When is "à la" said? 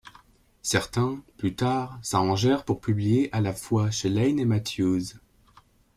3.35-3.53